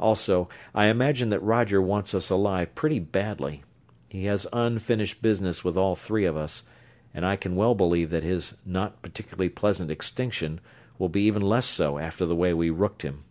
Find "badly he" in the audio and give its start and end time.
2.98-4.24